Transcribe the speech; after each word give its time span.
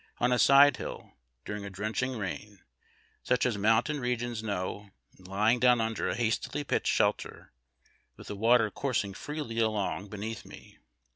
on 0.17 0.31
a 0.31 0.39
side 0.39 0.77
hill 0.77 1.11
during 1.45 1.63
a 1.63 1.69
drenching 1.69 2.17
rain, 2.17 2.63
such 3.21 3.45
as 3.45 3.55
mountain 3.55 3.99
regions 3.99 4.41
know, 4.41 4.89
and 5.15 5.27
lying 5.27 5.59
down 5.59 5.79
under 5.79 6.09
a 6.09 6.15
hastily 6.15 6.63
pitched 6.63 6.87
shelter, 6.91 7.51
with 8.17 8.25
the 8.25 8.35
water 8.35 8.71
coursing 8.71 9.13
freely 9.13 9.59
along 9.59 10.09
beneath 10.09 10.43
me. 10.43 10.79